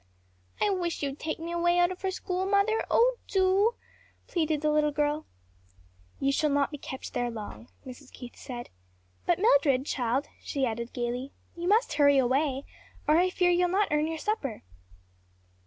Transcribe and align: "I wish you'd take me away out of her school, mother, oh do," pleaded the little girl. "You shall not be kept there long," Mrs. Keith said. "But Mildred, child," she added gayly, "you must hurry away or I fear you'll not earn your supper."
"I 0.59 0.71
wish 0.71 1.03
you'd 1.03 1.19
take 1.19 1.37
me 1.37 1.51
away 1.51 1.77
out 1.77 1.91
of 1.91 2.01
her 2.01 2.09
school, 2.09 2.47
mother, 2.47 2.83
oh 2.89 3.17
do," 3.27 3.75
pleaded 4.25 4.61
the 4.61 4.71
little 4.71 4.89
girl. 4.91 5.27
"You 6.19 6.31
shall 6.31 6.49
not 6.49 6.71
be 6.71 6.79
kept 6.79 7.13
there 7.13 7.29
long," 7.29 7.67
Mrs. 7.85 8.11
Keith 8.11 8.35
said. 8.35 8.71
"But 9.27 9.37
Mildred, 9.37 9.85
child," 9.85 10.25
she 10.41 10.65
added 10.65 10.91
gayly, 10.91 11.33
"you 11.55 11.67
must 11.67 11.93
hurry 11.93 12.17
away 12.17 12.65
or 13.07 13.17
I 13.17 13.29
fear 13.29 13.51
you'll 13.51 13.69
not 13.69 13.89
earn 13.91 14.07
your 14.07 14.17
supper." 14.17 14.63